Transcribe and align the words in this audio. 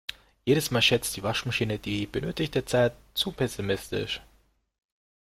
Jedes 0.47 0.71
Mal 0.71 0.81
schätzt 0.81 1.15
die 1.15 1.21
Waschmaschine 1.21 1.77
die 1.77 2.07
benötigte 2.07 2.65
Zeit 2.65 2.93
zu 3.13 3.31
pessimistisch. 3.31 4.19